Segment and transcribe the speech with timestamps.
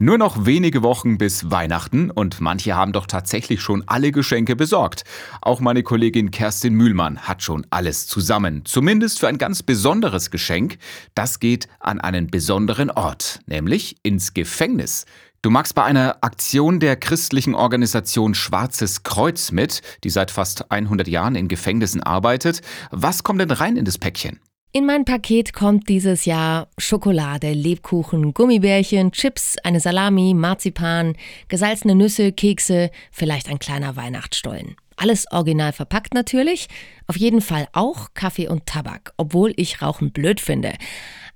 [0.00, 5.02] Nur noch wenige Wochen bis Weihnachten und manche haben doch tatsächlich schon alle Geschenke besorgt.
[5.42, 8.64] Auch meine Kollegin Kerstin Mühlmann hat schon alles zusammen.
[8.64, 10.78] Zumindest für ein ganz besonderes Geschenk.
[11.16, 15.04] Das geht an einen besonderen Ort, nämlich ins Gefängnis.
[15.42, 21.08] Du magst bei einer Aktion der christlichen Organisation Schwarzes Kreuz mit, die seit fast 100
[21.08, 22.60] Jahren in Gefängnissen arbeitet.
[22.92, 24.38] Was kommt denn rein in das Päckchen?
[24.70, 31.16] In mein Paket kommt dieses Jahr Schokolade, Lebkuchen, Gummibärchen, Chips, eine Salami, Marzipan,
[31.48, 34.76] gesalzene Nüsse, Kekse, vielleicht ein kleiner Weihnachtsstollen.
[34.96, 36.68] Alles original verpackt natürlich,
[37.06, 40.74] auf jeden Fall auch Kaffee und Tabak, obwohl ich Rauchen blöd finde.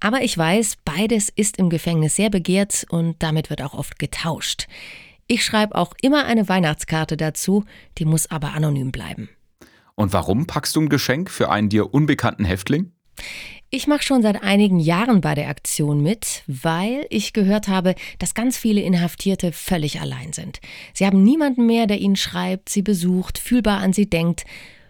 [0.00, 4.68] Aber ich weiß, beides ist im Gefängnis sehr begehrt und damit wird auch oft getauscht.
[5.26, 7.64] Ich schreibe auch immer eine Weihnachtskarte dazu,
[7.98, 9.28] die muss aber anonym bleiben.
[9.96, 12.92] Und warum packst du ein Geschenk für einen dir unbekannten Häftling?
[13.70, 18.32] Ich mache schon seit einigen Jahren bei der Aktion mit, weil ich gehört habe, dass
[18.32, 20.60] ganz viele Inhaftierte völlig allein sind.
[20.94, 24.46] Sie haben niemanden mehr, der ihnen schreibt, sie besucht, fühlbar an sie denkt.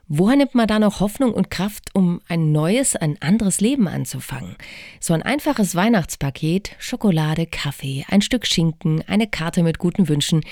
[0.06, 4.54] Woher nimmt man da noch Hoffnung und Kraft, um ein neues, ein anderes Leben anzufangen?
[5.00, 10.42] So ein einfaches Weihnachtspaket, Schokolade, Kaffee, ein Stück Schinken, eine Karte mit guten Wünschen,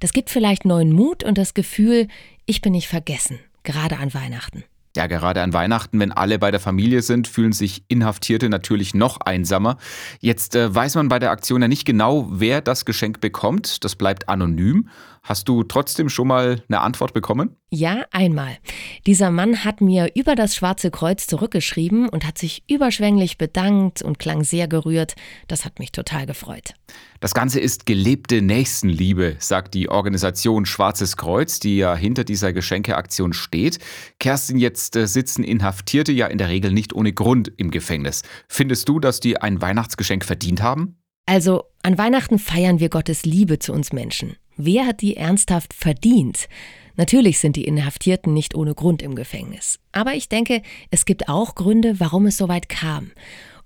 [0.00, 2.08] das gibt vielleicht neuen Mut und das Gefühl,
[2.46, 4.64] ich bin nicht vergessen, gerade an Weihnachten.
[4.96, 9.20] Ja, gerade an Weihnachten, wenn alle bei der Familie sind, fühlen sich Inhaftierte natürlich noch
[9.20, 9.76] einsamer.
[10.20, 13.82] Jetzt äh, weiß man bei der Aktion ja nicht genau, wer das Geschenk bekommt.
[13.84, 14.88] Das bleibt anonym.
[15.24, 17.56] Hast du trotzdem schon mal eine Antwort bekommen?
[17.70, 18.58] Ja, einmal.
[19.06, 24.18] Dieser Mann hat mir über das Schwarze Kreuz zurückgeschrieben und hat sich überschwänglich bedankt und
[24.18, 25.14] klang sehr gerührt.
[25.48, 26.74] Das hat mich total gefreut.
[27.20, 33.32] Das Ganze ist gelebte Nächstenliebe, sagt die Organisation Schwarzes Kreuz, die ja hinter dieser Geschenkeaktion
[33.32, 33.78] steht.
[34.20, 38.22] Kerstin, jetzt äh, sitzen Inhaftierte ja in der Regel nicht ohne Grund im Gefängnis.
[38.48, 40.96] Findest du, dass die ein Weihnachtsgeschenk verdient haben?
[41.26, 44.36] Also, an Weihnachten feiern wir Gottes Liebe zu uns Menschen.
[44.56, 46.48] Wer hat die ernsthaft verdient?
[46.96, 49.80] Natürlich sind die Inhaftierten nicht ohne Grund im Gefängnis.
[49.92, 53.10] Aber ich denke, es gibt auch Gründe, warum es so weit kam.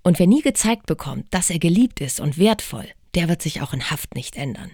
[0.03, 2.85] Und wer nie gezeigt bekommt, dass er geliebt ist und wertvoll,
[3.15, 4.71] der wird sich auch in Haft nicht ändern.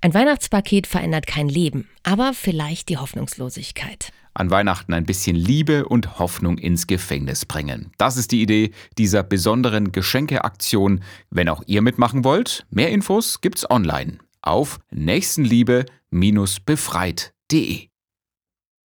[0.00, 4.12] Ein Weihnachtspaket verändert kein Leben, aber vielleicht die Hoffnungslosigkeit.
[4.38, 7.90] An Weihnachten ein bisschen Liebe und Hoffnung ins Gefängnis bringen.
[7.98, 11.02] Das ist die Idee dieser besonderen Geschenkeaktion.
[11.28, 17.87] Wenn auch ihr mitmachen wollt, mehr Infos gibt's online auf nächstenliebe-befreit.de.